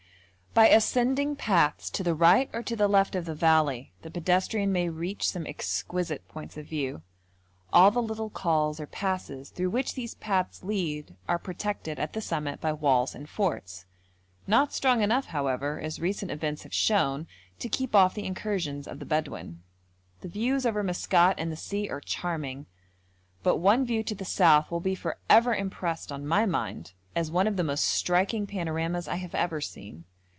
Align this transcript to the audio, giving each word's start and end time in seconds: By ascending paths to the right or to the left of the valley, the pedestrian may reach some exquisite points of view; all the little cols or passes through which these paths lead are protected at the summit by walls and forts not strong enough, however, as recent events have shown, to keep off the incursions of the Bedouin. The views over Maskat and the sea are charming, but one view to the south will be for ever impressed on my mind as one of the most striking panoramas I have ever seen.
By 0.53 0.67
ascending 0.67 1.37
paths 1.37 1.89
to 1.91 2.03
the 2.03 2.13
right 2.13 2.49
or 2.51 2.61
to 2.61 2.75
the 2.75 2.89
left 2.89 3.15
of 3.15 3.23
the 3.23 3.33
valley, 3.33 3.93
the 4.01 4.11
pedestrian 4.11 4.69
may 4.73 4.89
reach 4.89 5.29
some 5.29 5.47
exquisite 5.47 6.27
points 6.27 6.57
of 6.57 6.65
view; 6.67 7.03
all 7.71 7.89
the 7.89 8.01
little 8.01 8.29
cols 8.29 8.77
or 8.77 8.85
passes 8.85 9.49
through 9.49 9.69
which 9.69 9.95
these 9.95 10.15
paths 10.15 10.61
lead 10.61 11.15
are 11.25 11.39
protected 11.39 11.99
at 11.99 12.11
the 12.11 12.19
summit 12.19 12.59
by 12.59 12.73
walls 12.73 13.15
and 13.15 13.29
forts 13.29 13.85
not 14.45 14.73
strong 14.73 15.01
enough, 15.01 15.27
however, 15.27 15.79
as 15.79 16.01
recent 16.01 16.31
events 16.31 16.63
have 16.63 16.73
shown, 16.73 17.27
to 17.59 17.69
keep 17.69 17.95
off 17.95 18.13
the 18.13 18.25
incursions 18.25 18.89
of 18.89 18.99
the 18.99 19.05
Bedouin. 19.05 19.63
The 20.19 20.27
views 20.27 20.65
over 20.65 20.83
Maskat 20.83 21.35
and 21.39 21.49
the 21.49 21.55
sea 21.55 21.89
are 21.89 22.01
charming, 22.01 22.65
but 23.41 23.55
one 23.55 23.85
view 23.85 24.03
to 24.03 24.15
the 24.15 24.25
south 24.25 24.69
will 24.69 24.81
be 24.81 24.95
for 24.95 25.17
ever 25.29 25.55
impressed 25.55 26.11
on 26.11 26.27
my 26.27 26.45
mind 26.45 26.91
as 27.15 27.31
one 27.31 27.47
of 27.47 27.55
the 27.55 27.63
most 27.63 27.85
striking 27.85 28.45
panoramas 28.45 29.07
I 29.07 29.15
have 29.15 29.33
ever 29.33 29.61
seen. 29.61 30.03